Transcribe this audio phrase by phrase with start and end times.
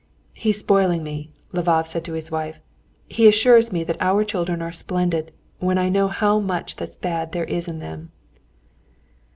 [0.33, 2.59] "He's spoiling me," Lvov said to his wife;
[3.07, 7.33] "he assures me that our children are splendid, when I know how much that's bad
[7.33, 8.11] there is in them."